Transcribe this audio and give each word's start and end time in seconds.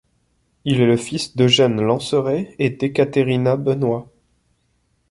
Il 0.65 0.81
est 0.81 0.87
le 0.87 0.97
fils 0.97 1.37
d'Eugène 1.37 1.79
Lanceray 1.79 2.55
et 2.57 2.71
d'Ekaterina 2.71 3.55
Benois. 3.55 4.11